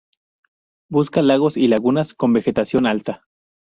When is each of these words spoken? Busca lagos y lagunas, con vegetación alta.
Busca 0.89 1.21
lagos 1.21 1.57
y 1.57 1.67
lagunas, 1.67 2.15
con 2.15 2.33
vegetación 2.33 2.87
alta. 2.87 3.23